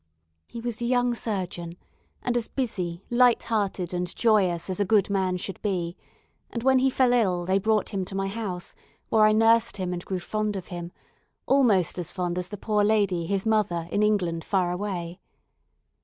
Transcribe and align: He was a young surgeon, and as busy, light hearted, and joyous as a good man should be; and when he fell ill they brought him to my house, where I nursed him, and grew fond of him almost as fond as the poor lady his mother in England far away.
He 0.47 0.59
was 0.59 0.81
a 0.81 0.85
young 0.85 1.13
surgeon, 1.13 1.77
and 2.23 2.35
as 2.35 2.47
busy, 2.47 3.03
light 3.11 3.43
hearted, 3.43 3.93
and 3.93 4.07
joyous 4.15 4.67
as 4.67 4.79
a 4.79 4.83
good 4.83 5.11
man 5.11 5.37
should 5.37 5.61
be; 5.61 5.95
and 6.49 6.63
when 6.63 6.79
he 6.79 6.89
fell 6.89 7.13
ill 7.13 7.45
they 7.45 7.59
brought 7.59 7.89
him 7.89 8.03
to 8.05 8.15
my 8.15 8.27
house, 8.27 8.73
where 9.09 9.25
I 9.25 9.31
nursed 9.31 9.77
him, 9.77 9.93
and 9.93 10.03
grew 10.03 10.19
fond 10.19 10.55
of 10.55 10.69
him 10.73 10.91
almost 11.45 11.99
as 11.99 12.11
fond 12.11 12.39
as 12.39 12.47
the 12.47 12.57
poor 12.57 12.83
lady 12.83 13.27
his 13.27 13.45
mother 13.45 13.87
in 13.91 14.01
England 14.01 14.43
far 14.43 14.71
away. 14.71 15.19